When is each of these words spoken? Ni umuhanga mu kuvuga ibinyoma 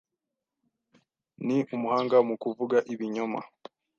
Ni 1.45 1.57
umuhanga 1.75 2.17
mu 2.27 2.35
kuvuga 2.43 2.77
ibinyoma 2.93 3.39